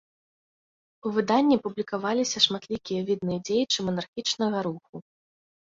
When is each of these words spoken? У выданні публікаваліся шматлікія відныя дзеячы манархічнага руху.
У 1.09 1.11
выданні 1.17 1.57
публікаваліся 1.67 2.37
шматлікія 2.47 3.01
відныя 3.11 3.39
дзеячы 3.47 3.79
манархічнага 3.91 4.57
руху. 4.71 4.95